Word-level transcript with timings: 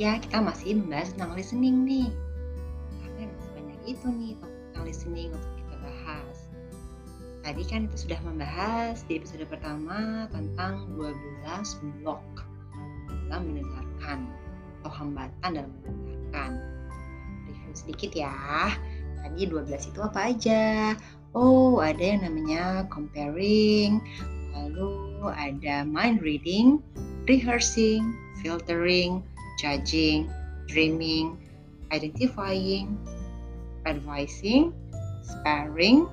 ya 0.00 0.16
kita 0.20 0.40
masih 0.40 0.78
membahas 0.80 1.12
tentang 1.12 1.32
listening 1.36 1.84
nih. 1.84 2.08
Karena 3.02 3.28
masih 3.28 3.50
banyak 3.56 3.80
itu 3.84 4.06
nih 4.08 4.32
tentang 4.40 4.84
listening 4.88 5.28
untuk 5.34 5.52
kita 5.58 5.74
bahas. 5.82 6.36
Tadi 7.42 7.62
kan 7.66 7.80
kita 7.90 7.96
sudah 7.98 8.20
membahas 8.22 9.02
di 9.10 9.18
episode 9.18 9.44
pertama 9.50 10.30
tentang 10.30 10.86
12 10.94 11.26
blok 12.00 12.22
dalam 13.28 13.50
mendengarkan 13.50 14.30
atau 14.80 14.90
hambatan 14.94 15.50
dalam 15.50 15.72
mendengarkan. 15.82 16.50
Review 17.50 17.74
sedikit 17.74 18.10
ya. 18.14 18.32
Tadi 19.22 19.46
12 19.46 19.90
itu 19.90 20.00
apa 20.02 20.30
aja? 20.30 20.94
Oh, 21.32 21.80
ada 21.80 22.02
yang 22.02 22.28
namanya 22.28 22.84
comparing, 22.92 24.04
lalu 24.52 25.24
ada 25.32 25.80
mind 25.80 26.20
reading, 26.20 26.76
rehearsing, 27.24 28.12
filtering, 28.44 29.24
judging, 29.60 30.30
dreaming, 30.68 31.36
identifying, 31.92 32.96
advising, 33.84 34.72
sparring, 35.20 36.08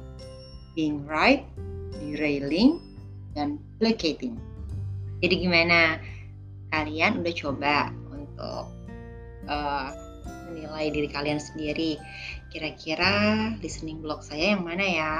being 0.75 1.05
right, 1.07 1.45
derailing, 1.99 2.81
dan 3.33 3.61
placating. 3.79 4.35
Jadi 5.19 5.35
gimana? 5.47 5.99
Kalian 6.69 7.25
udah 7.25 7.33
coba 7.33 7.89
untuk 8.13 8.65
uh, 9.49 9.89
menilai 10.49 10.93
diri 10.93 11.09
kalian 11.09 11.41
sendiri. 11.41 11.97
Kira-kira 12.53 13.53
listening 13.61 14.01
block 14.01 14.21
saya 14.21 14.53
yang 14.57 14.63
mana 14.65 14.85
ya? 14.85 15.15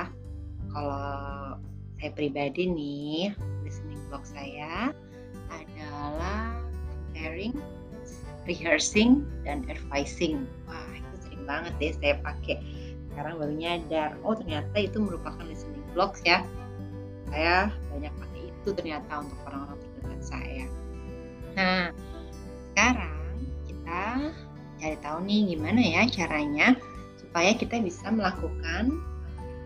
Kalau 0.70 1.58
saya 1.98 2.12
pribadi 2.14 2.70
nih, 2.70 3.34
listening 3.66 4.02
block 4.08 4.24
saya 4.24 4.94
adalah 5.50 6.54
comparing, 6.94 7.58
rehearsing, 8.48 9.26
dan 9.44 9.66
advising. 9.68 10.48
Wah, 10.70 10.90
itu 10.96 11.16
sering 11.28 11.44
banget 11.44 11.74
deh 11.82 11.92
saya 11.98 12.16
pakai. 12.24 12.62
Sekarang 13.12 13.42
baru 13.42 13.54
nyadar, 13.58 14.16
oh 14.24 14.38
ternyata 14.38 14.76
itu 14.80 14.98
merupakan 15.02 15.44
listening 15.44 15.84
blocks 15.92 16.24
ya. 16.24 16.46
Saya 17.30 17.74
banyak 17.92 18.14
pakai 18.16 18.42
itu 18.48 18.70
ternyata 18.72 19.12
untuk 19.22 19.40
orang-orang 19.50 19.80
terdekat 19.82 20.22
saya. 20.24 20.66
Nah, 21.58 21.92
sekarang 22.72 23.36
kita 23.68 24.02
cari 24.80 24.98
tahu 25.04 25.18
nih 25.28 25.40
gimana 25.52 25.82
ya 25.84 26.02
caranya 26.08 26.68
supaya 27.20 27.52
kita 27.54 27.84
bisa 27.84 28.08
melakukan 28.08 28.96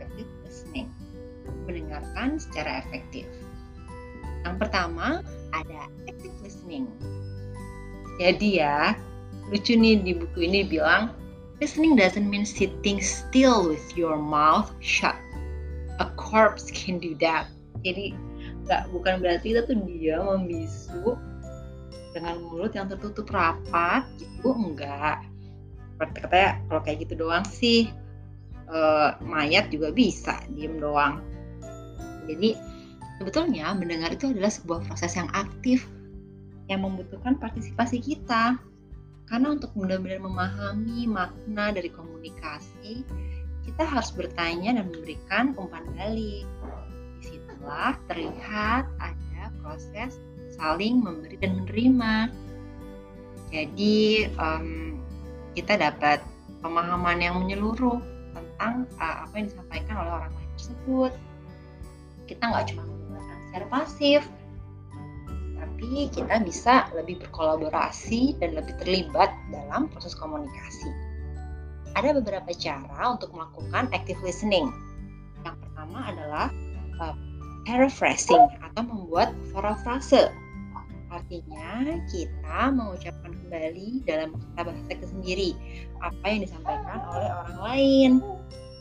effective 0.02 0.30
listening, 0.44 0.90
mendengarkan 1.70 2.42
secara 2.42 2.82
efektif. 2.84 3.30
Yang 4.44 4.56
pertama 4.68 5.24
ada 5.56 5.88
active 6.10 6.34
listening. 6.44 6.90
Jadi 8.24 8.64
ya, 8.64 8.96
lucu 9.52 9.76
nih 9.76 10.00
di 10.00 10.16
buku 10.16 10.48
ini 10.48 10.64
bilang, 10.64 11.12
listening 11.60 12.00
doesn't 12.00 12.24
mean 12.24 12.48
sitting 12.48 13.04
still 13.04 13.68
with 13.68 13.84
your 14.00 14.16
mouth 14.16 14.72
shut. 14.80 15.20
A 16.00 16.08
corpse 16.16 16.72
can 16.72 17.04
do 17.04 17.20
that. 17.20 17.52
Jadi 17.84 18.16
nggak 18.64 18.96
bukan 18.96 19.20
berarti 19.20 19.52
kita 19.52 19.68
tuh 19.68 19.76
dia 19.84 20.24
membisu 20.24 21.20
dengan 22.16 22.40
mulut 22.48 22.72
yang 22.72 22.88
tertutup 22.88 23.28
rapat 23.28 24.08
gitu 24.16 24.56
enggak 24.56 25.20
seperti 25.92 26.18
katanya 26.24 26.52
kalau 26.72 26.82
kayak 26.86 26.98
gitu 27.04 27.14
doang 27.20 27.44
sih 27.44 27.92
e, 28.72 28.80
mayat 29.20 29.68
juga 29.68 29.92
bisa 29.92 30.40
diem 30.56 30.80
doang 30.80 31.20
jadi 32.24 32.56
Sebetulnya 33.22 33.72
mendengar 33.78 34.12
itu 34.12 34.34
adalah 34.34 34.50
sebuah 34.50 34.80
proses 34.90 35.14
yang 35.14 35.30
aktif 35.32 35.86
yang 36.68 36.84
membutuhkan 36.84 37.36
partisipasi 37.40 38.00
kita. 38.00 38.60
Karena 39.28 39.56
untuk 39.56 39.72
benar-benar 39.74 40.20
memahami 40.20 41.08
makna 41.08 41.72
dari 41.72 41.90
komunikasi, 41.90 43.08
kita 43.64 43.84
harus 43.88 44.12
bertanya 44.12 44.76
dan 44.76 44.92
memberikan 44.92 45.56
umpan 45.56 45.88
balik. 45.96 46.46
Di 47.24 47.24
situlah 47.24 47.96
terlihat 48.12 48.84
ada 49.00 49.44
proses 49.64 50.20
saling 50.54 51.00
memberi 51.00 51.40
dan 51.40 51.64
menerima. 51.64 52.16
Jadi 53.50 54.28
um, 54.36 55.00
kita 55.56 55.80
dapat 55.80 56.20
pemahaman 56.60 57.22
yang 57.22 57.36
menyeluruh 57.40 58.02
tentang 58.36 58.90
uh, 59.00 59.24
apa 59.24 59.34
yang 59.40 59.48
disampaikan 59.48 59.96
oleh 60.04 60.12
orang 60.12 60.32
lain 60.36 60.52
tersebut. 60.60 61.12
Kita 62.28 62.44
nggak 62.52 62.66
cuma 62.76 62.84
secara 63.54 63.66
pasif 63.70 64.22
tapi 65.84 66.08
kita 66.16 66.40
bisa 66.48 66.88
lebih 66.96 67.20
berkolaborasi 67.28 68.40
dan 68.40 68.56
lebih 68.56 68.72
terlibat 68.80 69.36
dalam 69.52 69.92
proses 69.92 70.16
komunikasi. 70.16 70.88
Ada 72.00 72.16
beberapa 72.24 72.56
cara 72.56 73.12
untuk 73.12 73.36
melakukan 73.36 73.92
active 73.92 74.16
listening. 74.24 74.72
Yang 75.44 75.60
pertama 75.60 76.08
adalah 76.08 76.48
uh, 77.04 77.12
paraphrasing 77.68 78.48
atau 78.64 78.80
membuat 78.88 79.36
parafrase. 79.52 80.32
Artinya 81.12 82.00
kita 82.08 82.72
mengucapkan 82.72 83.36
kembali 83.44 84.08
dalam 84.08 84.40
kata 84.40 84.72
bahasa 84.72 84.88
kita 84.88 85.06
sendiri 85.12 85.52
apa 86.00 86.24
yang 86.32 86.48
disampaikan 86.48 87.04
oleh 87.12 87.28
orang 87.28 87.60
lain. 87.60 88.12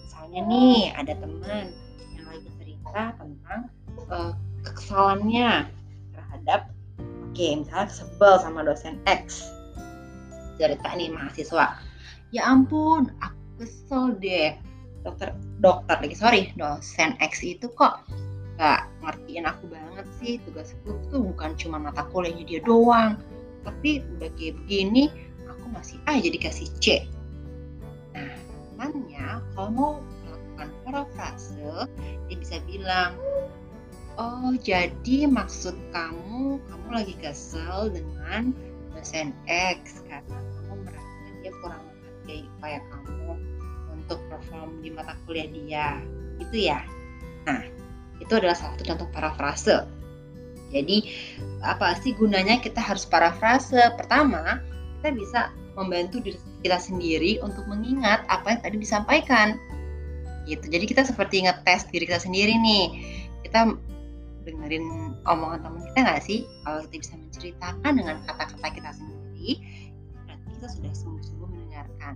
Misalnya 0.06 0.40
nih 0.46 0.82
ada 0.94 1.18
teman 1.18 1.66
yang 2.14 2.30
lagi 2.30 2.48
cerita 2.62 3.10
tentang 3.18 3.60
uh, 4.06 4.38
kekesalannya 4.62 5.66
terhadap 6.14 6.71
oke 7.32 7.64
misalnya 7.64 7.88
sebel 7.88 8.36
sama 8.44 8.60
dosen 8.60 9.00
X. 9.08 9.48
Cerita 10.60 10.92
nih 10.92 11.08
mahasiswa. 11.08 11.80
Ya 12.28 12.44
ampun 12.44 13.08
aku 13.24 13.64
kesel 13.64 14.20
deh. 14.20 14.52
Dokter 15.00 15.32
dokter 15.64 15.96
lagi 15.96 16.12
sorry. 16.12 16.52
Dosen 16.60 17.16
X 17.24 17.40
itu 17.40 17.72
kok 17.72 18.04
nggak 18.60 18.84
ngertiin 19.00 19.48
aku 19.48 19.64
banget 19.72 20.04
sih. 20.20 20.36
Tugasku 20.44 20.92
tuh 21.08 21.24
bukan 21.32 21.56
cuma 21.56 21.80
mata 21.80 22.04
kuliahnya 22.12 22.44
dia 22.44 22.60
doang. 22.60 23.16
Tapi 23.64 24.04
udah 24.20 24.28
kayak 24.36 24.60
begini 24.68 25.08
aku 25.48 25.72
masih 25.72 25.96
aja 26.04 26.28
dikasih 26.28 26.68
C. 26.84 27.08
Nah 28.12 28.28
temannya 28.76 29.40
kalau 29.56 29.70
mau 29.72 29.92
melakukan 30.28 30.68
parafrase 30.84 31.56
dia 32.28 32.36
bisa 32.36 32.60
bilang 32.68 33.16
Oh, 34.20 34.52
jadi 34.60 35.24
maksud 35.24 35.72
kamu, 35.96 36.60
kamu 36.68 36.88
lagi 36.92 37.14
kesel 37.16 37.88
dengan 37.88 38.52
dosen 38.92 39.32
X 39.48 40.04
karena 40.04 40.36
kamu 40.36 40.84
merasa 40.84 41.32
dia 41.40 41.52
kurang 41.64 41.82
menghargai 41.88 42.44
upaya 42.58 42.80
kamu 42.92 43.30
untuk 43.96 44.18
perform 44.28 44.70
di 44.84 44.92
mata 44.92 45.16
kuliah 45.24 45.48
dia. 45.48 45.88
Itu 46.44 46.56
ya. 46.56 46.84
Nah, 47.48 47.64
itu 48.20 48.32
adalah 48.36 48.52
salah 48.52 48.76
satu 48.76 48.84
contoh 48.84 49.08
parafrase. 49.16 49.88
Jadi, 50.72 51.08
apa 51.64 51.96
sih 52.00 52.12
gunanya 52.12 52.60
kita 52.60 52.80
harus 52.84 53.08
parafrase? 53.08 53.80
Pertama, 53.96 54.60
kita 55.00 55.08
bisa 55.16 55.40
membantu 55.72 56.20
diri 56.20 56.38
kita 56.60 56.78
sendiri 56.78 57.40
untuk 57.40 57.64
mengingat 57.64 58.22
apa 58.28 58.56
yang 58.56 58.60
tadi 58.60 58.76
disampaikan. 58.76 59.56
Gitu. 60.44 60.68
Jadi 60.68 60.84
kita 60.84 61.02
seperti 61.02 61.48
ngetes 61.48 61.88
diri 61.88 62.04
kita 62.04 62.20
sendiri 62.20 62.54
nih. 62.54 62.86
Kita 63.42 63.72
dengerin 64.42 65.16
omongan 65.26 65.60
teman 65.62 65.82
kita 65.90 65.98
nggak 66.02 66.22
sih? 66.22 66.38
Kalau 66.66 66.78
kita 66.86 66.96
bisa 67.02 67.14
menceritakan 67.18 67.92
dengan 67.98 68.16
kata-kata 68.26 68.68
kita 68.74 68.90
sendiri 68.94 69.50
berarti 70.22 70.46
kita 70.58 70.66
sudah 70.70 70.92
sungguh-sungguh 70.94 71.48
mendengarkan. 71.50 72.14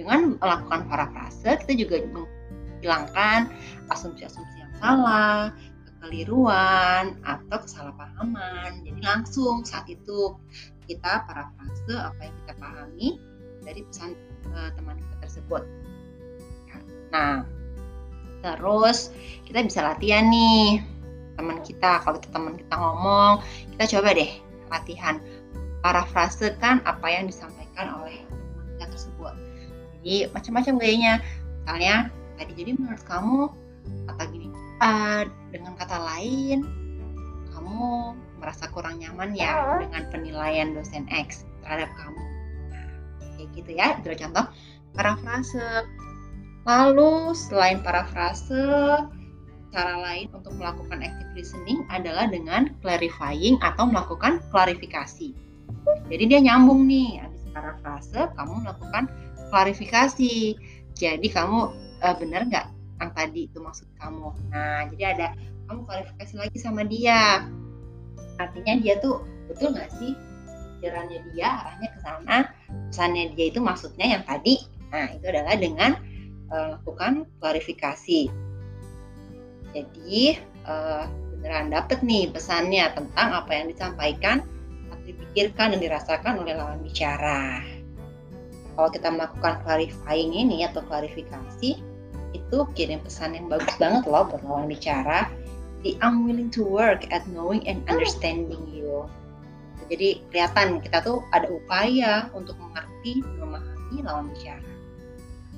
Dengan 0.00 0.18
melakukan 0.40 0.80
parafrase 0.88 1.60
kita 1.66 1.72
juga 1.76 1.96
menghilangkan 2.08 3.52
asumsi-asumsi 3.92 4.56
yang 4.56 4.72
salah 4.80 5.52
kekeliruan 5.84 7.20
atau 7.28 7.58
kesalahpahaman. 7.60 8.80
Jadi 8.88 9.00
langsung 9.04 9.64
saat 9.68 9.84
itu 9.92 10.36
kita 10.88 11.28
parafrase 11.28 11.94
apa 11.94 12.20
yang 12.24 12.34
kita 12.44 12.52
pahami 12.56 13.08
dari 13.60 13.84
pesan 13.84 14.16
uh, 14.56 14.72
teman 14.72 14.96
kita 14.96 15.16
tersebut. 15.28 15.62
Nah 17.12 17.44
terus 18.40 19.12
kita 19.44 19.60
bisa 19.60 19.84
latihan 19.84 20.24
nih 20.32 20.80
teman 21.40 21.64
kita 21.64 22.04
kalau 22.04 22.20
teman 22.20 22.60
kita 22.60 22.74
ngomong 22.76 23.40
kita 23.76 23.96
coba 23.96 24.12
deh 24.12 24.30
latihan. 24.68 25.16
Parafrasekan 25.80 26.84
apa 26.84 27.06
yang 27.08 27.24
disampaikan 27.24 28.04
oleh 28.04 28.20
teman 28.28 28.64
kita 28.76 28.86
tersebut. 28.92 29.34
Jadi 30.04 30.28
macam-macam 30.36 30.74
gayanya. 30.76 31.14
Misalnya 31.64 31.96
tadi 32.36 32.52
jadi 32.52 32.70
menurut 32.76 33.00
kamu 33.08 33.48
kata 34.04 34.22
gini 34.28 34.52
uh, 34.84 35.24
dengan 35.48 35.72
kata 35.80 35.96
lain 35.96 36.68
kamu 37.56 38.12
merasa 38.40 38.68
kurang 38.72 39.00
nyaman 39.00 39.32
ya 39.32 39.80
dengan 39.84 40.04
penilaian 40.12 40.76
dosen 40.76 41.08
X 41.08 41.48
terhadap 41.64 41.88
kamu? 41.96 42.22
Nah, 42.68 42.86
kayak 43.40 43.48
gitu 43.56 43.70
ya 43.72 43.96
itu 43.96 44.12
contoh 44.20 44.44
parafrase. 44.92 45.88
Lalu 46.68 47.32
selain 47.32 47.80
parafrase 47.80 48.60
cara 49.70 49.98
lain 50.02 50.26
untuk 50.34 50.54
melakukan 50.58 51.02
active 51.02 51.30
listening 51.34 51.86
adalah 51.88 52.26
dengan 52.26 52.74
clarifying 52.82 53.56
atau 53.62 53.86
melakukan 53.86 54.42
klarifikasi. 54.50 55.32
Jadi 56.10 56.24
dia 56.26 56.40
nyambung 56.42 56.84
nih, 56.90 57.22
habis 57.22 57.42
parafrase 57.54 58.20
kamu 58.34 58.54
melakukan 58.66 59.04
klarifikasi. 59.50 60.58
Jadi 60.94 61.28
kamu 61.30 61.70
uh, 62.02 62.14
benar 62.18 62.46
nggak 62.50 62.66
yang 63.00 63.10
tadi 63.16 63.48
itu 63.48 63.58
maksud 63.62 63.86
kamu? 63.96 64.34
Nah, 64.52 64.90
jadi 64.94 65.04
ada 65.16 65.26
kamu 65.70 65.86
klarifikasi 65.86 66.34
lagi 66.36 66.58
sama 66.58 66.82
dia. 66.84 67.46
Artinya 68.42 68.74
dia 68.82 68.98
tuh 68.98 69.22
betul 69.48 69.72
nggak 69.74 69.90
sih 69.98 70.12
pikirannya 70.80 71.20
dia 71.36 71.60
arahnya 71.60 71.88
ke 71.92 71.98
sana, 72.00 72.36
pesannya 72.88 73.36
dia 73.36 73.46
itu 73.52 73.60
maksudnya 73.60 74.16
yang 74.16 74.24
tadi. 74.24 74.64
Nah, 74.90 75.12
itu 75.12 75.24
adalah 75.28 75.54
dengan 75.60 75.92
uh, 76.48 76.80
lakukan 76.80 77.28
klarifikasi. 77.38 78.49
Jadi 79.70 80.38
uh, 80.66 81.06
beneran 81.40 81.72
dapet 81.72 82.04
nih 82.04 82.28
pesannya 82.28 82.90
tentang 82.92 83.28
apa 83.32 83.50
yang 83.54 83.66
disampaikan 83.72 84.44
atau 84.92 85.04
dipikirkan 85.06 85.72
dan 85.72 85.80
dirasakan 85.80 86.34
oleh 86.42 86.54
lawan 86.58 86.82
bicara. 86.84 87.64
Kalau 88.76 88.90
kita 88.90 89.08
melakukan 89.12 89.60
clarifying 89.64 90.32
ini 90.32 90.64
atau 90.64 90.80
klarifikasi, 90.84 91.80
itu 92.30 92.58
kirim 92.78 93.00
pesan 93.02 93.34
yang 93.34 93.46
bagus 93.50 93.74
banget 93.78 94.06
loh 94.06 94.26
buat 94.26 94.42
lawan 94.46 94.70
bicara. 94.70 95.26
Jadi 95.80 95.96
I'm 96.04 96.28
willing 96.28 96.52
to 96.52 96.62
work 96.62 97.08
at 97.08 97.24
knowing 97.32 97.64
and 97.64 97.80
understanding 97.88 98.60
you. 98.68 99.08
Jadi 99.90 100.22
kelihatan 100.30 100.78
kita 100.84 101.02
tuh 101.02 101.24
ada 101.34 101.50
upaya 101.50 102.30
untuk 102.36 102.54
mengerti, 102.62 103.26
memahami 103.42 103.96
lawan 104.06 104.30
bicara. 104.30 104.70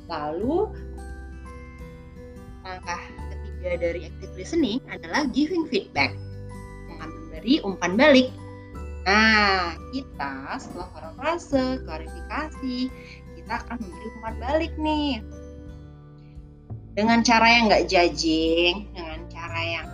Lalu 0.08 0.72
langkah 2.64 3.02
ketiga 3.62 3.78
dari 3.78 4.10
active 4.10 4.34
listening 4.34 4.82
adalah 4.90 5.22
giving 5.30 5.70
feedback, 5.70 6.10
memberi 6.98 7.62
umpan 7.62 7.94
balik. 7.94 8.34
Nah, 9.06 9.78
kita 9.94 10.58
setelah 10.58 10.90
parafrase, 10.90 11.78
klarifikasi, 11.86 12.90
kita 13.38 13.52
akan 13.62 13.78
memberi 13.78 14.06
umpan 14.18 14.36
balik 14.42 14.72
nih. 14.82 15.22
Dengan 16.98 17.22
cara 17.22 17.46
yang 17.46 17.70
nggak 17.70 17.86
judging, 17.86 18.90
dengan 18.90 19.30
cara 19.30 19.60
yang 19.62 19.88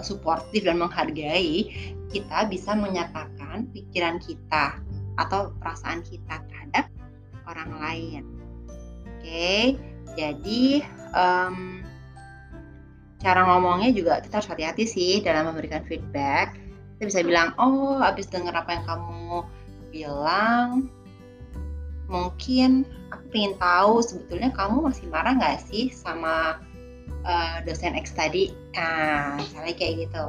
suportif 0.00 0.64
dan 0.64 0.80
menghargai, 0.80 1.68
kita 2.16 2.48
bisa 2.48 2.72
menyatakan 2.72 3.68
pikiran 3.76 4.16
kita 4.24 4.80
atau 5.20 5.52
perasaan 5.60 6.00
kita 6.00 6.40
terhadap 6.48 6.88
orang 7.44 7.76
lain. 7.76 8.22
Oke, 9.04 9.76
jadi 10.16 10.80
um, 11.12 11.84
cara 13.22 13.46
ngomongnya 13.46 13.94
juga 13.94 14.18
kita 14.18 14.42
harus 14.42 14.50
hati-hati 14.50 14.84
sih 14.84 15.12
dalam 15.22 15.48
memberikan 15.48 15.86
feedback. 15.86 16.58
Kita 16.98 17.08
bisa 17.08 17.20
bilang, 17.22 17.54
oh 17.56 18.02
habis 18.02 18.26
dengar 18.26 18.52
apa 18.52 18.74
yang 18.74 18.84
kamu 18.84 19.46
bilang, 19.94 20.90
mungkin 22.10 22.82
aku 23.14 23.24
ingin 23.32 23.54
tahu 23.62 24.02
sebetulnya 24.02 24.50
kamu 24.52 24.90
masih 24.90 25.06
marah 25.08 25.38
nggak 25.38 25.62
sih 25.70 25.88
sama 25.94 26.58
uh, 27.22 27.56
dosen 27.62 27.94
X 27.94 28.12
tadi? 28.12 28.50
Nah, 28.74 29.38
misalnya 29.38 29.74
kayak 29.78 30.10
gitu. 30.10 30.24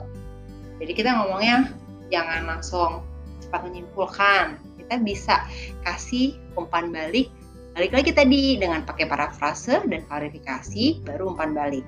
Jadi 0.81 0.91
kita 0.93 1.09
ngomongnya 1.17 1.73
jangan 2.13 2.45
langsung 2.45 3.01
cepat 3.41 3.65
menyimpulkan. 3.65 4.61
Kita 4.77 5.01
bisa 5.01 5.45
kasih 5.81 6.37
umpan 6.53 6.93
balik 6.93 7.33
Balik 7.73 7.89
lagi 7.89 8.11
tadi 8.13 8.53
dengan 8.61 8.85
pakai 8.85 9.09
parafrase 9.09 9.81
dan 9.89 10.05
klarifikasi, 10.05 11.01
baru 11.01 11.33
umpan 11.33 11.57
balik. 11.57 11.81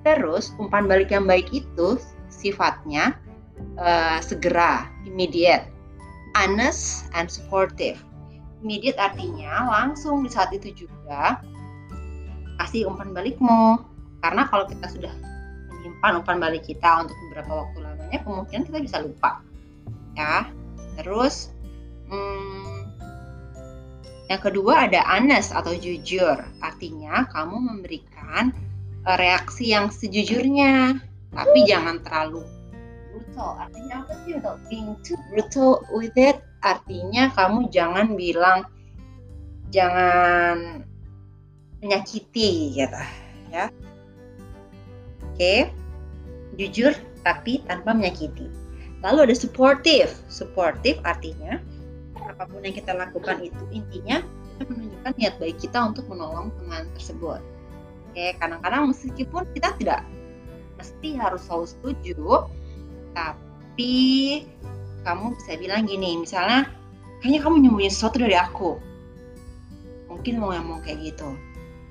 Terus 0.00 0.56
umpan 0.56 0.88
balik 0.88 1.12
yang 1.12 1.28
baik 1.28 1.52
itu 1.52 2.00
sifatnya 2.32 3.18
uh, 3.76 4.18
segera, 4.24 4.88
immediate, 5.04 5.68
honest 6.36 7.08
and 7.12 7.28
supportive. 7.28 8.00
Immediate 8.64 8.96
artinya 9.00 9.68
langsung 9.68 10.24
di 10.24 10.30
saat 10.32 10.52
itu 10.52 10.86
juga 10.86 11.40
kasih 12.60 12.88
umpan 12.88 13.12
balikmu. 13.12 13.80
Karena 14.20 14.44
kalau 14.48 14.68
kita 14.68 14.84
sudah 14.88 15.12
menyimpan 15.72 16.20
umpan 16.20 16.36
balik 16.36 16.68
kita 16.68 17.08
untuk 17.08 17.16
beberapa 17.28 17.64
waktu 17.64 17.78
lamanya, 17.80 18.18
kemungkinan 18.20 18.64
kita 18.68 18.78
bisa 18.84 18.96
lupa. 19.00 19.40
Ya. 20.12 20.48
Terus 21.00 21.56
hmm, 22.12 22.84
yang 24.28 24.40
kedua 24.44 24.86
ada 24.86 25.00
honest 25.08 25.56
atau 25.56 25.72
jujur, 25.72 26.36
artinya 26.60 27.24
kamu 27.32 27.56
memberikan 27.64 28.52
eh, 29.06 29.16
reaksi 29.16 29.72
yang 29.72 29.88
sejujurnya, 29.88 30.98
tapi 31.32 31.58
jangan 31.64 32.02
terlalu 32.02 32.42
brutal. 33.10 33.56
Artinya 33.58 34.04
apa 34.06 34.12
sih 34.26 34.32
untuk 34.36 34.56
being 34.68 34.96
too 35.06 35.18
brutal 35.30 35.84
with 35.94 36.14
it? 36.18 36.42
Artinya 36.60 37.32
kamu 37.32 37.72
jangan 37.72 38.14
bilang 38.14 38.68
jangan 39.72 40.84
menyakiti 41.80 42.76
gitu 42.76 43.02
ya. 43.48 43.72
Oke. 45.32 45.72
Jujur 46.58 46.92
tapi 47.24 47.64
tanpa 47.64 47.96
menyakiti. 47.96 48.50
Lalu 49.00 49.30
ada 49.30 49.36
supportive. 49.36 50.12
Supportive 50.28 51.00
artinya 51.08 51.56
apa 52.20 52.44
pun 52.46 52.62
yang 52.62 52.76
kita 52.76 52.92
lakukan 52.94 53.40
itu 53.42 53.64
intinya 53.72 54.20
kita 54.60 54.62
menunjukkan 54.68 55.12
niat 55.16 55.34
baik 55.40 55.56
kita 55.56 55.78
untuk 55.80 56.04
menolong 56.06 56.52
teman 56.60 56.84
tersebut. 56.92 57.40
Oke, 58.10 58.34
kadang-kadang 58.42 58.90
meskipun 58.90 59.46
kita 59.54 59.70
tidak 59.78 60.02
mesti 60.76 61.14
harus 61.14 61.46
selalu 61.46 61.66
setuju, 61.70 62.50
tapi 63.14 63.94
kamu 65.06 65.38
bisa 65.38 65.52
bilang 65.56 65.86
gini, 65.86 66.18
misalnya, 66.18 66.66
kayaknya 67.22 67.40
kamu 67.46 67.54
nyembunyi 67.62 67.90
sesuatu 67.92 68.18
dari 68.18 68.34
aku. 68.34 68.82
Mungkin 70.10 70.42
mau 70.42 70.50
ngomong 70.50 70.82
kayak 70.82 71.14
gitu. 71.14 71.30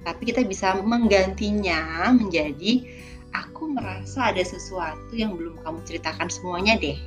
Tapi 0.03 0.21
kita 0.27 0.43
bisa 0.43 0.75
menggantinya 0.83 2.11
menjadi, 2.11 2.83
aku 3.31 3.71
merasa 3.71 4.35
ada 4.35 4.43
sesuatu 4.43 5.15
yang 5.15 5.39
belum 5.39 5.63
kamu 5.63 5.79
ceritakan 5.87 6.27
semuanya 6.27 6.75
deh. 6.75 6.99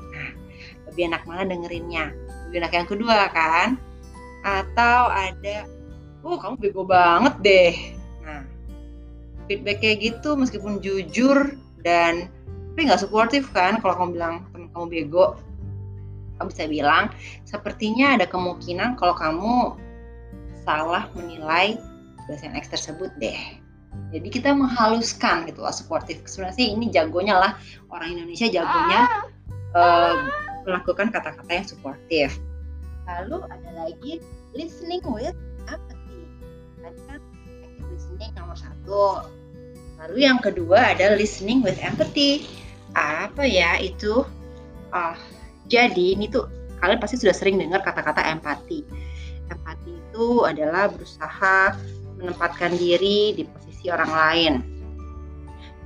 Nah, 0.00 0.30
lebih 0.88 1.12
enak 1.12 1.28
mana 1.28 1.44
dengerinnya 1.44 2.14
lebih 2.46 2.62
enak 2.62 2.72
yang 2.72 2.88
kedua 2.88 3.18
kan 3.34 3.68
atau 4.46 5.10
ada 5.10 5.66
oh 6.22 6.38
kamu 6.38 6.54
bego 6.62 6.82
banget 6.86 7.34
deh 7.42 7.74
feedback 9.46 9.82
kayak 9.82 10.02
gitu 10.02 10.34
meskipun 10.34 10.78
jujur 10.82 11.54
dan 11.82 12.30
tapi 12.74 12.92
nggak 12.92 13.00
suportif 13.00 13.48
kan 13.56 13.80
kalau 13.80 13.96
kamu 13.96 14.10
bilang 14.20 14.34
teman 14.52 14.68
kamu 14.76 14.86
bego 14.92 15.26
kamu 16.36 16.46
bisa 16.52 16.64
bilang 16.68 17.04
sepertinya 17.48 18.20
ada 18.20 18.28
kemungkinan 18.28 19.00
kalau 19.00 19.16
kamu 19.16 19.54
salah 20.66 21.08
menilai 21.16 21.80
dosen 22.28 22.52
X 22.52 22.68
tersebut 22.68 23.08
deh 23.16 23.38
jadi 24.12 24.28
kita 24.28 24.50
menghaluskan 24.52 25.48
gitu 25.48 25.64
lah 25.64 25.72
suportif 25.72 26.20
sebenarnya 26.28 26.56
sih 26.60 26.68
ini 26.76 26.92
jagonya 26.92 27.40
lah 27.40 27.52
orang 27.88 28.12
Indonesia 28.12 28.44
jagonya 28.50 29.30
uh, 29.72 30.16
melakukan 30.66 31.14
kata-kata 31.14 31.50
yang 31.52 31.66
suportif. 31.66 32.28
Lalu 33.06 33.46
ada 33.46 33.70
lagi 33.78 34.12
listening 34.52 35.00
with 35.06 35.38
empathy. 35.70 36.26
Tadi 36.82 37.00
kan 37.06 37.22
active 37.62 37.86
listening 37.94 38.30
nomor 38.34 38.58
satu. 38.58 39.30
Lalu 40.04 40.28
yang 40.28 40.38
kedua 40.42 40.92
ada 40.96 41.16
listening 41.16 41.64
with 41.64 41.80
empathy. 41.80 42.48
Apa 42.96 43.44
ya 43.44 43.80
itu? 43.80 44.24
Uh, 44.92 45.16
jadi 45.66 46.14
ini 46.14 46.30
tuh 46.30 46.46
kalian 46.80 47.00
pasti 47.00 47.20
sudah 47.20 47.34
sering 47.36 47.56
dengar 47.60 47.82
kata-kata 47.82 48.22
empati. 48.22 48.84
Empati 49.48 49.90
itu 49.92 50.44
adalah 50.44 50.88
berusaha 50.88 51.76
menempatkan 52.16 52.72
diri 52.76 53.36
di 53.36 53.44
posisi 53.44 53.92
orang 53.92 54.10
lain 54.12 54.54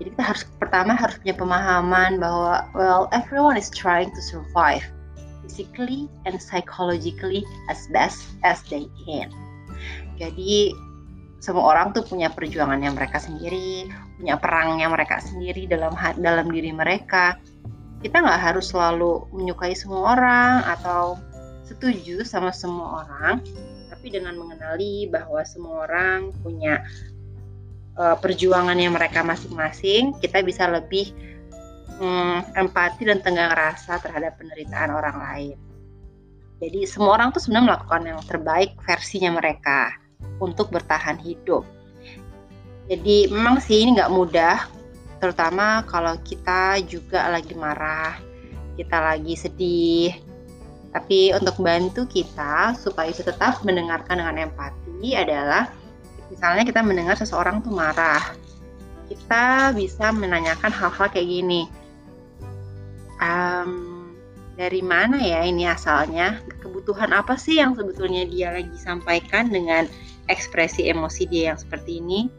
jadi 0.01 0.17
kita 0.17 0.25
harus 0.33 0.43
pertama 0.57 0.97
harus 0.97 1.21
punya 1.21 1.37
pemahaman 1.37 2.17
bahwa 2.17 2.65
well 2.73 3.05
everyone 3.13 3.61
is 3.61 3.69
trying 3.69 4.09
to 4.09 4.23
survive 4.25 4.81
physically 5.45 6.09
and 6.25 6.41
psychologically 6.41 7.45
as 7.69 7.85
best 7.93 8.33
as 8.41 8.65
they 8.73 8.89
can. 9.05 9.29
Jadi 10.17 10.73
semua 11.41 11.73
orang 11.73 11.97
tuh 11.97 12.05
punya 12.05 12.29
perjuangan 12.29 12.77
yang 12.85 12.93
mereka 12.93 13.17
sendiri, 13.17 13.89
punya 14.21 14.37
perangnya 14.37 14.93
mereka 14.93 15.25
sendiri 15.25 15.65
dalam 15.65 15.97
dalam 16.21 16.53
diri 16.53 16.69
mereka. 16.69 17.41
Kita 18.05 18.21
nggak 18.21 18.41
harus 18.41 18.69
selalu 18.69 19.25
menyukai 19.33 19.73
semua 19.73 20.17
orang 20.17 20.55
atau 20.69 21.17
setuju 21.65 22.29
sama 22.29 22.53
semua 22.53 23.05
orang, 23.05 23.41
tapi 23.89 24.13
dengan 24.13 24.37
mengenali 24.37 25.09
bahwa 25.09 25.41
semua 25.49 25.89
orang 25.89 26.29
punya 26.45 26.85
uh, 27.97 28.21
perjuangannya 28.21 28.93
mereka 28.93 29.25
masing-masing, 29.25 30.13
kita 30.21 30.45
bisa 30.45 30.69
lebih 30.69 31.09
um, 32.05 32.45
empati 32.53 33.09
dan 33.09 33.25
tenggang 33.25 33.53
rasa 33.57 33.97
terhadap 33.97 34.37
penderitaan 34.37 34.93
orang 34.93 35.17
lain. 35.17 35.57
Jadi 36.61 36.85
semua 36.85 37.17
orang 37.17 37.33
tuh 37.33 37.41
sebenarnya 37.41 37.73
melakukan 37.73 38.03
yang 38.05 38.21
terbaik 38.29 38.77
versinya 38.85 39.41
mereka 39.41 39.97
untuk 40.41 40.73
bertahan 40.73 41.21
hidup. 41.21 41.63
Jadi 42.91 43.31
memang 43.31 43.63
sih 43.63 43.87
ini 43.87 43.95
nggak 43.95 44.11
mudah 44.11 44.67
terutama 45.21 45.85
kalau 45.87 46.17
kita 46.25 46.81
juga 46.89 47.29
lagi 47.29 47.53
marah, 47.55 48.17
kita 48.75 48.99
lagi 48.99 49.37
sedih. 49.37 50.11
Tapi 50.91 51.31
untuk 51.37 51.55
bantu 51.63 52.03
kita 52.11 52.75
supaya 52.75 53.15
bisa 53.15 53.23
tetap 53.23 53.63
mendengarkan 53.63 54.19
dengan 54.19 54.51
empati 54.51 55.15
adalah 55.15 55.71
misalnya 56.35 56.67
kita 56.67 56.83
mendengar 56.83 57.15
seseorang 57.15 57.63
tuh 57.63 57.71
marah. 57.71 58.35
Kita 59.07 59.71
bisa 59.71 60.11
menanyakan 60.11 60.75
hal-hal 60.75 61.07
kayak 61.15 61.31
gini. 61.31 61.71
Um, 63.23 64.01
dari 64.59 64.83
mana 64.83 65.23
ya 65.23 65.47
ini 65.47 65.69
asalnya? 65.69 66.43
Kebutuhan 66.59 67.15
apa 67.15 67.39
sih 67.39 67.63
yang 67.63 67.79
sebetulnya 67.79 68.27
dia 68.27 68.51
lagi 68.51 68.75
sampaikan 68.81 69.47
dengan 69.47 69.87
ekspresi 70.31 70.87
emosi 70.87 71.27
dia 71.27 71.53
yang 71.53 71.59
seperti 71.59 71.99
ini? 71.99 72.31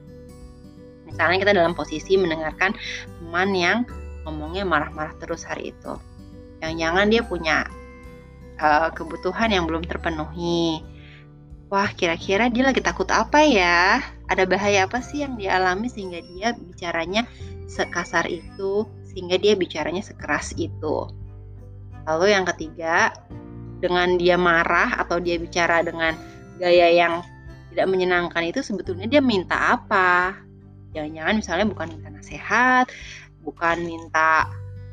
Misalnya 1.11 1.37
kita 1.43 1.53
dalam 1.53 1.75
posisi 1.75 2.15
mendengarkan 2.15 2.71
teman 3.19 3.51
yang 3.51 3.83
ngomongnya 4.23 4.63
marah-marah 4.63 5.11
terus 5.19 5.43
hari 5.43 5.75
itu. 5.75 5.93
Yang 6.63 6.73
jangan 6.79 7.05
dia 7.11 7.21
punya 7.27 7.57
uh, 8.61 8.89
kebutuhan 8.95 9.51
yang 9.51 9.67
belum 9.67 9.83
terpenuhi. 9.83 10.79
Wah, 11.71 11.91
kira-kira 11.91 12.47
dia 12.51 12.67
lagi 12.67 12.79
takut 12.83 13.07
apa 13.11 13.43
ya? 13.43 13.99
Ada 14.27 14.47
bahaya 14.47 14.87
apa 14.87 15.03
sih 15.03 15.23
yang 15.23 15.35
dialami 15.35 15.87
sehingga 15.91 16.19
dia 16.23 16.55
bicaranya 16.55 17.27
sekasar 17.67 18.27
itu, 18.27 18.87
sehingga 19.07 19.39
dia 19.39 19.55
bicaranya 19.55 20.03
sekeras 20.03 20.51
itu. 20.59 21.07
Lalu 22.07 22.35
yang 22.35 22.43
ketiga, 22.43 23.15
dengan 23.81 24.19
dia 24.19 24.35
marah 24.35 24.99
atau 25.01 25.17
dia 25.17 25.39
bicara 25.41 25.81
dengan 25.81 26.13
gaya 26.61 26.91
yang 26.93 27.23
tidak 27.71 27.87
menyenangkan 27.87 28.43
itu 28.43 28.59
sebetulnya 28.59 29.07
dia 29.07 29.23
minta 29.23 29.79
apa? 29.79 30.35
jangan-jangan 30.91 31.35
misalnya 31.39 31.65
bukan 31.71 31.87
minta 31.87 32.07
nasihat 32.11 32.85
bukan 33.41 33.77
minta 33.81 34.45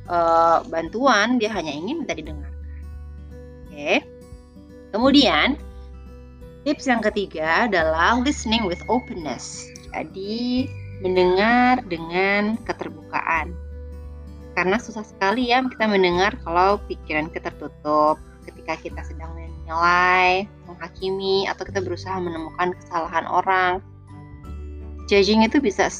uh, 0.08 0.64
bantuan 0.66 1.36
dia 1.36 1.52
hanya 1.52 1.74
ingin 1.74 2.02
minta 2.02 2.16
didengarkan. 2.16 2.54
Oke. 3.68 4.02
Kemudian 4.88 5.60
tips 6.64 6.88
yang 6.88 7.04
ketiga 7.04 7.68
adalah 7.68 8.16
listening 8.24 8.64
with 8.64 8.80
openness. 8.88 9.68
Jadi 9.92 10.68
mendengar 11.04 11.84
dengan 11.86 12.56
keterbukaan. 12.64 13.52
Karena 14.56 14.76
susah 14.80 15.06
sekali 15.06 15.54
ya 15.54 15.62
kita 15.62 15.86
mendengar 15.86 16.34
kalau 16.42 16.82
pikiran 16.90 17.30
kita 17.30 17.54
tertutup 17.54 18.18
ketika 18.42 18.74
kita 18.80 19.00
sedang 19.06 19.30
menilai, 19.68 20.48
menghakimi, 20.64 21.44
atau 21.44 21.68
kita 21.68 21.84
berusaha 21.84 22.16
menemukan 22.16 22.72
kesalahan 22.80 23.28
orang. 23.28 23.84
Judging 25.12 25.44
itu 25.44 25.60
bisa 25.60 25.92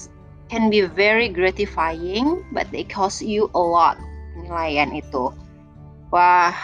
can 0.49 0.73
be 0.73 0.89
very 0.89 1.29
gratifying 1.29 2.41
but 2.57 2.65
they 2.73 2.81
cost 2.81 3.21
you 3.21 3.53
a 3.53 3.61
lot 3.61 4.01
penilaian 4.33 4.89
itu. 4.97 5.29
Wah 6.09 6.57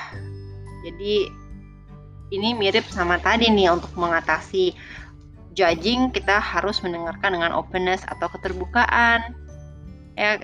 jadi 0.88 1.28
ini 2.32 2.56
mirip 2.56 2.88
sama 2.88 3.20
tadi 3.20 3.52
nih 3.52 3.68
untuk 3.68 3.92
mengatasi 4.00 4.73
judging 5.52 6.08
kita 6.08 6.40
harus 6.40 6.80
mendengarkan 6.80 7.37
dengan 7.37 7.52
openness 7.52 8.00
atau 8.08 8.32
keterbukaan. 8.32 9.37
Ya 10.16 10.40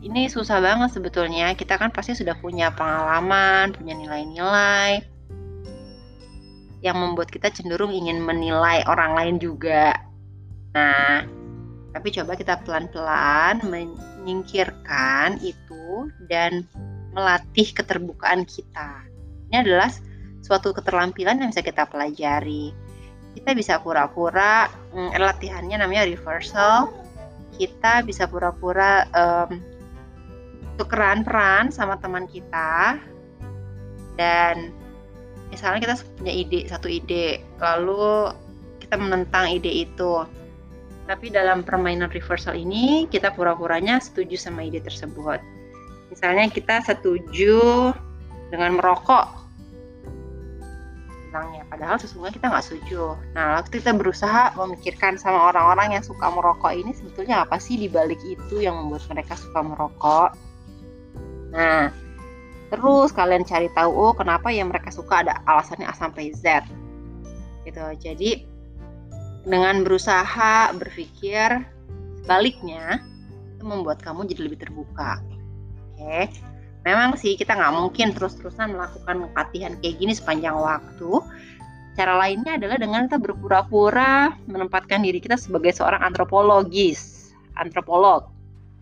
ini 0.00 0.32
susah 0.32 0.64
banget 0.64 0.96
sebetulnya. 0.96 1.52
Kita 1.52 1.76
kan 1.76 1.92
pasti 1.92 2.16
sudah 2.16 2.32
punya 2.40 2.72
pengalaman 2.72 3.76
punya 3.76 3.92
nilai-nilai 3.92 5.12
yang 6.82 6.98
membuat 6.98 7.30
kita 7.30 7.48
cenderung 7.54 7.94
ingin 7.94 8.18
menilai 8.18 8.82
orang 8.90 9.14
lain 9.14 9.36
juga 9.38 9.94
Nah, 10.72 11.24
tapi 11.92 12.08
coba 12.16 12.32
kita 12.36 12.64
pelan-pelan 12.64 13.60
menyingkirkan 13.68 15.36
itu 15.44 16.08
dan 16.32 16.64
melatih 17.12 17.68
keterbukaan 17.76 18.48
kita. 18.48 19.04
Ini 19.52 19.68
adalah 19.68 19.92
suatu 20.40 20.72
keterampilan 20.72 21.44
yang 21.44 21.52
bisa 21.52 21.60
kita 21.60 21.84
pelajari. 21.84 22.72
Kita 23.36 23.52
bisa 23.52 23.80
pura-pura, 23.80 24.68
hmm, 24.96 25.12
latihannya 25.16 25.76
namanya 25.84 26.08
reversal. 26.08 26.88
Kita 27.52 28.00
bisa 28.00 28.24
pura-pura 28.24 29.04
um, 29.12 29.60
tukeran 30.80 31.20
peran 31.20 31.68
sama 31.68 32.00
teman 32.00 32.24
kita 32.24 32.96
dan 34.16 34.72
misalnya 35.52 35.78
kita 35.84 35.94
punya 36.16 36.32
ide 36.32 36.60
satu 36.66 36.88
ide 36.88 37.44
lalu 37.60 38.32
kita 38.80 38.96
menentang 38.96 39.52
ide 39.52 39.86
itu 39.86 40.24
tapi 41.06 41.28
dalam 41.34 41.66
permainan 41.66 42.08
reversal 42.08 42.54
ini 42.54 43.10
kita 43.10 43.34
pura-puranya 43.34 43.98
setuju 43.98 44.38
sama 44.38 44.62
ide 44.62 44.78
tersebut. 44.78 45.42
Misalnya 46.08 46.46
kita 46.46 46.78
setuju 46.84 47.90
dengan 48.52 48.78
merokok, 48.78 49.26
bilangnya 51.32 51.64
padahal 51.72 51.96
sesungguhnya 51.96 52.36
kita 52.36 52.46
nggak 52.52 52.64
setuju. 52.64 53.16
Nah, 53.34 53.60
waktu 53.60 53.80
kita 53.80 53.96
berusaha 53.96 54.52
memikirkan 54.54 55.16
sama 55.16 55.50
orang-orang 55.50 55.96
yang 55.98 56.04
suka 56.04 56.28
merokok 56.28 56.70
ini 56.76 56.92
sebetulnya 56.92 57.48
apa 57.48 57.56
sih 57.56 57.80
di 57.80 57.88
balik 57.88 58.20
itu 58.22 58.60
yang 58.60 58.76
membuat 58.76 59.02
mereka 59.10 59.34
suka 59.34 59.64
merokok. 59.64 60.30
Nah, 61.56 61.90
terus 62.72 63.12
kalian 63.12 63.44
cari 63.44 63.68
tahu 63.76 63.92
oh 63.92 64.12
kenapa 64.16 64.48
yang 64.48 64.72
mereka 64.72 64.88
suka 64.88 65.20
ada 65.20 65.44
alasannya 65.44 65.84
A 65.84 65.92
sampai 65.92 66.32
Z. 66.32 66.64
Gitu. 67.68 67.84
Jadi 68.00 68.30
dengan 69.42 69.82
berusaha 69.82 70.70
berpikir 70.78 71.66
sebaliknya 72.22 73.02
itu 73.58 73.64
membuat 73.66 73.98
kamu 73.98 74.30
jadi 74.30 74.46
lebih 74.46 74.62
terbuka 74.62 75.18
oke 75.98 76.30
memang 76.86 77.18
sih 77.18 77.34
kita 77.34 77.58
nggak 77.58 77.74
mungkin 77.74 78.14
terus-terusan 78.14 78.78
melakukan 78.78 79.26
latihan 79.34 79.74
kayak 79.82 79.98
gini 79.98 80.14
sepanjang 80.14 80.54
waktu 80.54 81.10
cara 81.98 82.14
lainnya 82.16 82.56
adalah 82.56 82.78
dengan 82.78 83.10
kita 83.10 83.18
berpura-pura 83.18 84.34
menempatkan 84.46 85.02
diri 85.02 85.18
kita 85.18 85.34
sebagai 85.34 85.74
seorang 85.74 86.02
antropologis 86.06 87.34
antropolog 87.58 88.30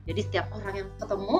jadi 0.05 0.21
setiap 0.21 0.47
orang 0.53 0.85
yang 0.85 0.89
ketemu 1.01 1.37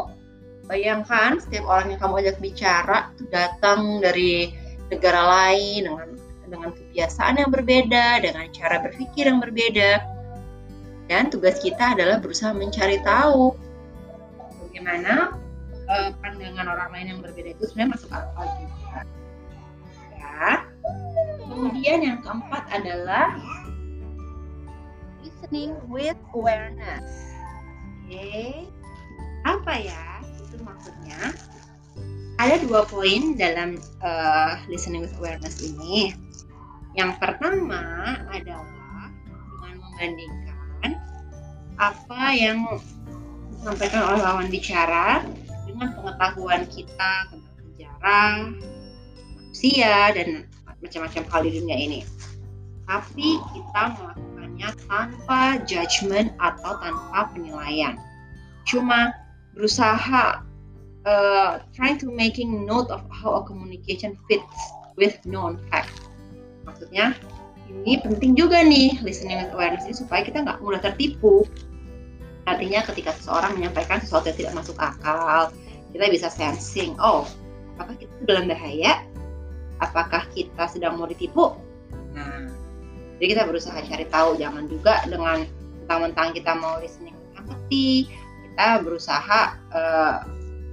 bayangkan 0.71 1.43
setiap 1.43 1.67
orang 1.67 1.91
yang 1.91 2.01
kamu 2.01 2.15
ajak 2.23 2.39
bicara 2.39 3.11
itu 3.19 3.27
datang 3.35 3.99
dari 3.99 4.55
negara 4.87 5.23
lain 5.27 5.91
dengan 5.91 6.11
dengan 6.51 6.71
kebiasaan 6.75 7.43
yang 7.43 7.51
berbeda, 7.51 8.07
dengan 8.23 8.47
cara 8.55 8.79
berpikir 8.79 9.27
yang 9.27 9.43
berbeda. 9.43 10.03
Dan 11.11 11.27
tugas 11.27 11.59
kita 11.59 11.99
adalah 11.99 12.23
berusaha 12.23 12.55
mencari 12.55 13.03
tahu 13.03 13.51
bagaimana 14.63 15.35
uh, 15.91 16.11
pandangan 16.23 16.71
orang 16.71 16.91
lain 16.95 17.07
yang 17.15 17.21
berbeda 17.23 17.59
itu 17.59 17.67
sebenarnya 17.67 17.91
masuk 17.99 18.11
akal 18.15 18.47
juga. 18.63 19.01
Ya. 20.15 20.47
Kemudian 21.51 21.99
yang 22.07 22.19
keempat 22.23 22.63
adalah 22.71 23.35
listening 25.27 25.75
with 25.91 26.19
awareness. 26.31 27.35
Oke. 28.07 28.15
Okay. 28.15 28.51
Apa 29.43 29.75
ya? 29.83 30.10
Maksudnya 30.81 31.37
ada 32.41 32.57
dua 32.65 32.89
poin 32.89 33.37
dalam 33.37 33.77
uh, 34.01 34.57
listening 34.73 35.05
with 35.05 35.13
awareness 35.21 35.61
ini. 35.61 36.17
Yang 36.97 37.21
pertama 37.21 38.17
adalah 38.33 38.65
dengan 39.61 39.77
membandingkan 39.77 40.93
apa 41.77 42.23
yang 42.33 42.65
disampaikan 43.53 44.09
oleh 44.09 44.21
lawan 44.25 44.49
bicara 44.49 45.21
dengan 45.69 45.93
pengetahuan 46.01 46.65
kita 46.73 47.13
tentang 47.29 47.53
sejarah, 47.61 48.57
manusia, 49.37 49.97
dan 50.17 50.49
macam-macam 50.81 51.23
hal 51.29 51.41
di 51.45 51.51
dunia 51.61 51.77
ini. 51.77 52.01
Tapi 52.89 53.37
kita 53.53 53.83
melakukannya 54.01 54.69
tanpa 54.89 55.61
judgement 55.69 56.33
atau 56.41 56.73
tanpa 56.81 57.29
penilaian. 57.37 58.01
Cuma 58.65 59.13
berusaha 59.53 60.41
uh, 61.05 61.61
trying 61.73 61.97
to 62.01 62.11
making 62.11 62.67
note 62.67 62.91
of 62.91 63.05
how 63.11 63.41
a 63.41 63.43
communication 63.45 64.17
fits 64.29 64.57
with 64.97 65.17
known 65.25 65.61
facts. 65.71 66.09
Maksudnya 66.67 67.17
ini 67.71 68.03
penting 68.03 68.35
juga 68.35 68.67
nih 68.67 68.99
listening 69.01 69.39
with 69.39 69.55
awareness 69.55 69.87
ini 69.87 69.95
supaya 69.95 70.27
kita 70.27 70.43
nggak 70.43 70.59
mudah 70.61 70.83
tertipu. 70.83 71.47
Artinya 72.49 72.83
ketika 72.89 73.15
seseorang 73.15 73.55
menyampaikan 73.55 74.03
sesuatu 74.03 74.33
yang 74.33 74.39
tidak 74.39 74.55
masuk 74.65 74.77
akal 74.81 75.55
kita 75.91 76.07
bisa 76.07 76.29
sensing 76.31 76.95
oh 77.03 77.27
apakah 77.77 77.95
kita 77.99 78.13
dalam 78.27 78.51
bahaya? 78.51 79.07
Apakah 79.81 80.29
kita 80.37 80.69
sedang 80.69 81.01
mau 81.01 81.09
ditipu? 81.09 81.57
Nah 82.13 82.51
jadi 83.21 83.37
kita 83.37 83.43
berusaha 83.47 83.77
cari 83.85 84.09
tahu 84.09 84.41
jangan 84.41 84.65
juga 84.67 85.05
dengan 85.05 85.45
mentang-mentang 85.85 86.33
kita 86.33 86.57
mau 86.57 86.81
listening 86.81 87.13
empathy 87.37 88.09
kita 88.49 88.81
berusaha 88.81 89.61
uh, 89.71 90.25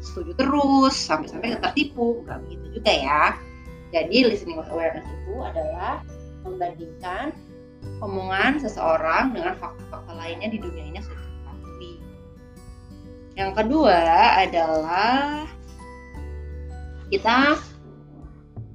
setuju 0.08 0.32
terus 0.40 0.96
sampai-sampai 0.96 1.60
tertipu 1.60 2.24
nggak 2.24 2.40
begitu 2.48 2.80
juga 2.80 2.92
ya 2.92 3.24
jadi 3.92 4.18
listening 4.32 4.60
with 4.60 4.72
awareness 4.72 5.08
itu 5.08 5.36
adalah 5.44 6.04
membandingkan 6.44 7.36
omongan 8.00 8.60
seseorang 8.60 9.36
dengan 9.36 9.56
fakta-fakta 9.60 10.14
lainnya 10.16 10.50
di 10.52 10.60
dunia 10.60 10.86
ini 10.92 11.00
sudah. 11.04 11.28
Yang 13.38 13.52
kedua 13.54 13.98
adalah 14.34 15.46
kita 17.14 17.62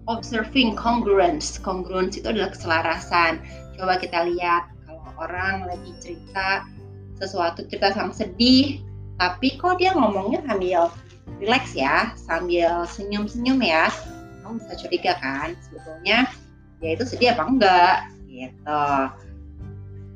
observing 0.06 0.78
congruence. 0.78 1.58
Congruence 1.58 2.14
itu 2.14 2.30
adalah 2.30 2.54
keselarasan. 2.54 3.42
Coba 3.74 3.98
kita 3.98 4.22
lihat 4.30 4.70
kalau 4.86 5.02
orang 5.18 5.66
lagi 5.66 5.90
cerita 5.98 6.62
sesuatu 7.18 7.66
cerita 7.66 7.90
sama 7.90 8.14
sedih, 8.14 8.78
tapi 9.18 9.58
kok 9.58 9.82
dia 9.82 9.98
ngomongnya 9.98 10.46
sambil 10.46 10.94
relax 11.42 11.74
ya, 11.74 12.14
sambil 12.18 12.86
senyum-senyum 12.86 13.58
ya. 13.62 13.90
Kamu 14.42 14.58
bisa 14.58 14.74
curiga 14.78 15.12
kan 15.22 15.54
sebetulnya 15.62 16.26
dia 16.82 16.98
itu 16.98 17.04
sedih 17.06 17.34
apa 17.38 17.42
enggak 17.46 17.96
gitu. 18.26 18.86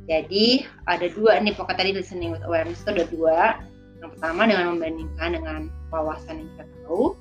Jadi 0.06 0.46
ada 0.86 1.06
dua 1.10 1.38
nih 1.42 1.54
pokoknya 1.54 1.78
tadi 1.82 1.90
listening 1.94 2.30
with 2.30 2.42
awareness 2.46 2.82
itu 2.82 2.90
ada 2.94 3.06
dua 3.10 3.38
yang 4.02 4.10
pertama 4.14 4.46
dengan 4.46 4.66
membandingkan 4.74 5.30
dengan 5.34 5.60
wawasan 5.90 6.42
yang 6.42 6.48
kita 6.54 6.64
tahu. 6.82 7.14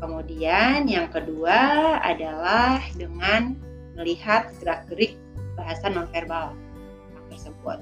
Kemudian 0.00 0.88
yang 0.88 1.06
kedua 1.12 1.58
adalah 2.02 2.82
dengan 2.96 3.54
melihat 3.94 4.48
gerak-gerik 4.58 5.14
bahasa 5.54 5.90
nonverbal 5.92 6.56
tersebut. 7.30 7.78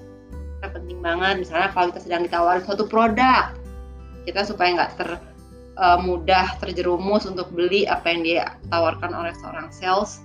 Penting 0.60 1.00
banget 1.00 1.46
misalnya 1.46 1.70
kalau 1.72 1.88
kita 1.94 2.00
sedang 2.04 2.22
ditawarin 2.26 2.64
suatu 2.66 2.84
produk, 2.84 3.54
kita 4.28 4.44
supaya 4.44 4.76
nggak 4.76 4.92
ter 5.00 5.10
uh, 5.80 5.98
mudah 6.04 6.60
terjerumus 6.60 7.24
untuk 7.24 7.48
beli 7.54 7.88
apa 7.88 8.12
yang 8.12 8.20
dia 8.20 8.42
tawarkan 8.68 9.16
oleh 9.16 9.32
seorang 9.40 9.72
sales. 9.72 10.20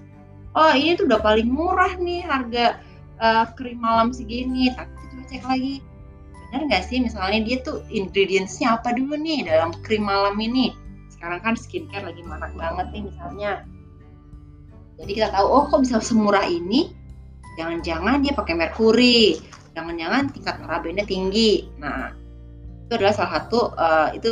Oh 0.54 0.76
ini 0.76 1.00
tuh 1.00 1.08
udah 1.08 1.24
paling 1.24 1.48
murah 1.48 1.96
nih 1.96 2.20
harga 2.22 2.84
uh, 3.24 3.48
krim 3.56 3.80
malam 3.80 4.12
segini, 4.12 4.70
tapi 4.76 4.92
kita 4.92 5.24
cek 5.32 5.44
lagi. 5.48 5.76
Benar 6.52 6.62
nggak 6.70 6.84
sih? 6.86 7.00
Misalnya 7.02 7.40
dia 7.48 7.58
tuh 7.64 7.82
ingredientsnya 7.90 8.78
apa 8.78 8.94
dulu 8.94 9.18
nih 9.18 9.48
dalam 9.48 9.74
krim 9.82 10.06
malam 10.06 10.38
ini? 10.38 10.76
Sekarang 11.10 11.40
kan 11.40 11.56
skincare 11.56 12.12
lagi 12.12 12.22
marak 12.22 12.54
banget 12.54 12.92
nih 12.94 13.04
misalnya. 13.08 13.52
Jadi 15.00 15.12
kita 15.18 15.34
tahu 15.34 15.48
oh 15.50 15.64
kok 15.72 15.82
bisa 15.82 15.98
semurah 16.04 16.46
ini? 16.46 16.94
Jangan-jangan 17.58 18.22
dia 18.22 18.34
pakai 18.38 18.54
merkuri. 18.54 19.42
Jangan-jangan 19.74 20.30
tingkat 20.30 20.62
parabennya 20.62 21.06
tinggi. 21.10 21.66
Nah 21.82 22.14
itu 22.84 22.92
adalah 23.00 23.16
salah 23.16 23.32
satu 23.42 23.60
uh, 23.74 24.10
itu 24.12 24.32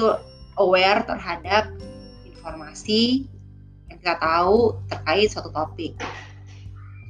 aware 0.59 1.01
terhadap 1.07 1.71
informasi 2.27 3.25
yang 3.87 3.97
kita 3.99 4.15
tahu 4.19 4.75
terkait 4.91 5.31
suatu 5.31 5.51
topik 5.51 5.95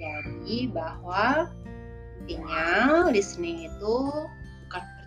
jadi 0.01 0.74
bahwa 0.74 1.50
intinya 2.25 3.05
listening 3.13 3.69
itu 3.69 3.98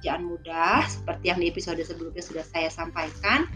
pekerjaan 0.04 0.22
mudah 0.28 0.86
seperti 0.86 1.24
yang 1.32 1.40
di 1.42 1.50
episode 1.50 1.80
sebelumnya 1.82 2.22
sudah 2.22 2.44
saya 2.46 2.70
sampaikan. 2.70 3.50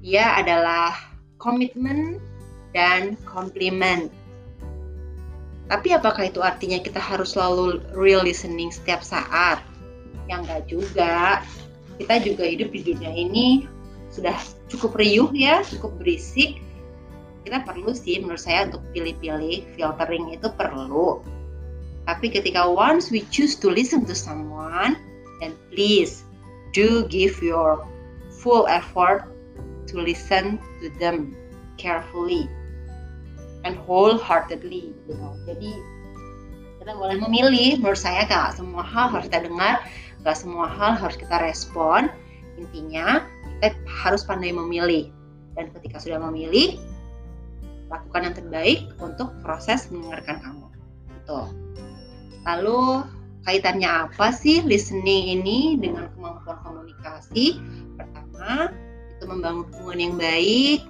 Dia 0.00 0.38
adalah 0.38 0.94
komitmen 1.36 2.16
dan 2.72 3.18
komplimen. 3.28 4.08
Tapi 5.68 5.92
apakah 5.92 6.32
itu 6.32 6.40
artinya 6.40 6.80
kita 6.80 7.02
harus 7.02 7.36
selalu 7.36 7.84
real 7.92 8.24
listening 8.24 8.72
setiap 8.72 9.04
saat? 9.04 9.60
Yang 10.30 10.40
enggak 10.46 10.62
juga. 10.70 11.16
Kita 11.98 12.22
juga 12.22 12.46
hidup 12.46 12.70
di 12.70 12.80
dunia 12.94 13.10
ini 13.10 13.66
sudah 14.14 14.34
cukup 14.70 14.96
riuh 14.96 15.30
ya, 15.34 15.60
cukup 15.66 15.98
berisik. 15.98 16.62
Kita 17.42 17.64
perlu 17.66 17.92
sih 17.92 18.22
menurut 18.22 18.40
saya 18.40 18.70
untuk 18.70 18.82
pilih-pilih, 18.94 19.66
filtering 19.74 20.30
itu 20.32 20.48
perlu. 20.54 21.20
Tapi 22.08 22.32
ketika 22.32 22.64
once 22.64 23.12
we 23.12 23.26
choose 23.28 23.58
to 23.58 23.68
listen 23.68 24.06
to 24.06 24.16
someone, 24.16 24.96
and 25.44 25.52
please 25.70 26.24
do 26.72 27.04
give 27.08 27.40
your 27.42 27.84
full 28.30 28.66
effort 28.68 29.26
to 29.88 29.98
listen 29.98 30.60
to 30.80 30.92
them 31.00 31.34
carefully 31.80 32.48
and 33.64 33.74
wholeheartedly 33.86 34.94
you 35.08 35.14
know. 35.18 35.34
jadi 35.48 35.72
kita 36.78 36.92
boleh 36.94 37.16
memilih 37.26 37.82
menurut 37.82 37.98
saya 37.98 38.24
gak 38.28 38.54
semua 38.54 38.84
hal 38.84 39.10
harus 39.10 39.26
kita 39.26 39.48
dengar 39.48 39.82
gak 40.22 40.36
semua 40.38 40.66
hal 40.66 40.98
harus 40.98 41.16
kita 41.18 41.36
respon 41.38 42.10
intinya 42.58 43.22
kita 43.58 43.74
harus 43.86 44.22
pandai 44.22 44.54
memilih 44.54 45.10
dan 45.54 45.70
ketika 45.74 45.98
sudah 45.98 46.18
memilih 46.30 46.78
lakukan 47.88 48.30
yang 48.30 48.34
terbaik 48.36 48.80
untuk 49.02 49.32
proses 49.42 49.88
mendengarkan 49.90 50.38
kamu 50.42 50.66
Betul. 51.18 51.46
lalu 52.46 53.04
kaitannya 53.48 53.88
apa 53.88 54.28
sih 54.28 54.60
listening 54.60 55.40
ini 55.40 55.80
dengan 55.80 56.12
kemampuan 56.12 56.60
komunikasi? 56.60 57.56
Pertama, 57.96 58.68
itu 59.16 59.24
membangun 59.24 59.64
hubungan 59.72 59.98
yang 60.04 60.14
baik, 60.20 60.84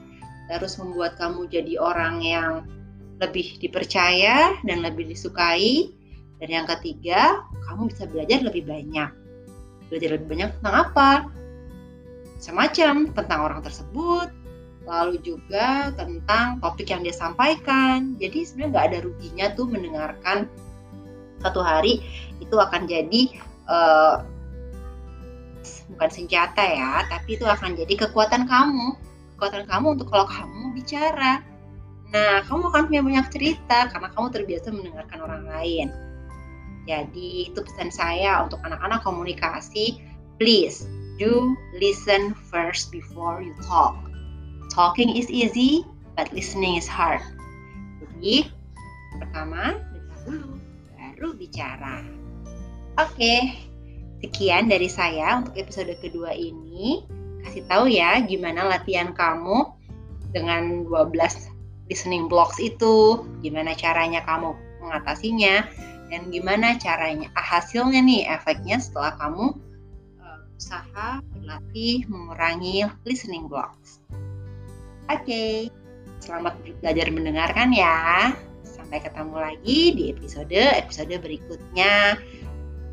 terus 0.50 0.74
membuat 0.82 1.14
kamu 1.22 1.46
jadi 1.46 1.78
orang 1.78 2.18
yang 2.18 2.66
lebih 3.22 3.62
dipercaya 3.62 4.58
dan 4.66 4.82
lebih 4.82 5.06
disukai. 5.06 5.94
Dan 6.38 6.48
yang 6.54 6.66
ketiga, 6.70 7.42
kamu 7.66 7.90
bisa 7.90 8.06
belajar 8.06 8.38
lebih 8.46 8.64
banyak. 8.66 9.10
Belajar 9.90 10.10
lebih 10.14 10.28
banyak 10.30 10.48
tentang 10.58 10.74
apa? 10.86 11.10
Macam-macam 12.38 12.94
tentang 13.10 13.40
orang 13.42 13.60
tersebut, 13.66 14.28
lalu 14.86 15.18
juga 15.20 15.90
tentang 15.98 16.62
topik 16.62 16.94
yang 16.94 17.02
dia 17.02 17.12
sampaikan. 17.12 18.14
Jadi 18.16 18.46
sebenarnya 18.46 18.70
nggak 18.70 18.86
ada 18.86 18.98
ruginya 19.02 19.46
tuh 19.58 19.66
mendengarkan 19.66 20.38
satu 21.42 21.60
hari 21.62 22.02
itu 22.38 22.54
akan 22.54 22.86
jadi 22.86 23.34
uh, 23.66 24.22
bukan 25.94 26.10
senjata 26.10 26.62
ya, 26.62 27.02
tapi 27.10 27.34
itu 27.34 27.44
akan 27.46 27.74
jadi 27.74 28.08
kekuatan 28.08 28.46
kamu, 28.46 28.94
kekuatan 29.34 29.66
kamu 29.66 29.86
untuk 29.98 30.08
kalau 30.14 30.26
kamu 30.30 30.78
bicara. 30.78 31.42
Nah, 32.08 32.40
kamu 32.48 32.72
akan 32.72 32.82
punya 32.88 33.02
banyak 33.04 33.26
cerita 33.28 33.92
karena 33.92 34.08
kamu 34.16 34.26
terbiasa 34.32 34.72
mendengarkan 34.72 35.18
orang 35.20 35.44
lain. 35.44 36.07
Jadi 36.88 37.52
itu 37.52 37.60
pesan 37.60 37.92
saya 37.92 38.48
untuk 38.48 38.64
anak-anak 38.64 39.04
komunikasi, 39.04 40.00
please 40.40 40.88
do 41.20 41.52
listen 41.76 42.32
first 42.48 42.88
before 42.88 43.44
you 43.44 43.52
talk. 43.60 43.92
Talking 44.72 45.12
is 45.12 45.28
easy, 45.28 45.84
but 46.16 46.32
listening 46.32 46.80
is 46.80 46.88
hard. 46.88 47.20
Jadi 48.00 48.48
pertama 49.20 49.76
dengar 49.92 50.18
dulu, 50.24 50.52
baru 50.96 51.28
bicara. 51.36 52.08
Oke, 52.96 53.52
sekian 54.24 54.72
dari 54.72 54.88
saya 54.88 55.44
untuk 55.44 55.60
episode 55.60 55.92
kedua 56.00 56.32
ini. 56.32 57.04
Kasih 57.44 57.68
tahu 57.68 57.92
ya 57.92 58.16
gimana 58.24 58.64
latihan 58.64 59.12
kamu 59.12 59.76
dengan 60.32 60.88
12 60.88 61.12
listening 61.92 62.28
blocks 62.32 62.56
itu, 62.60 63.24
gimana 63.40 63.72
caranya 63.76 64.24
kamu 64.24 64.52
mengatasinya, 64.84 65.64
dan 66.08 66.32
gimana 66.32 66.76
caranya 66.80 67.28
ah, 67.36 67.44
hasilnya 67.44 68.00
nih 68.00 68.24
efeknya 68.28 68.80
setelah 68.80 69.14
kamu 69.20 69.56
uh, 70.20 70.40
usaha 70.56 71.20
berlatih 71.36 72.08
mengurangi 72.08 72.88
listening 73.04 73.46
blocks. 73.46 74.00
Oke, 75.08 75.24
okay. 75.24 75.54
selamat 76.20 76.60
belajar 76.80 77.08
mendengarkan 77.08 77.72
ya. 77.72 78.32
Sampai 78.64 79.00
ketemu 79.00 79.36
lagi 79.36 79.80
di 79.96 80.02
episode 80.12 80.60
episode 80.76 81.14
berikutnya. 81.20 82.16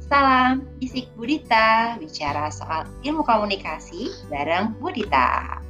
Salam 0.05 0.69
Isik 0.85 1.09
Budita, 1.17 1.97
bicara 1.97 2.53
soal 2.53 2.85
ilmu 3.01 3.25
komunikasi 3.25 4.13
bareng 4.29 4.77
Budita. 4.77 5.64